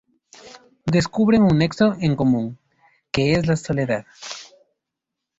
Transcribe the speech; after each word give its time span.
Descubren 0.95 1.43
un 1.49 1.55
nexo 1.63 1.87
en 1.99 2.15
común, 2.15 2.57
que 3.11 3.33
es 3.33 3.45
la 3.45 3.55
soledad. 3.55 4.07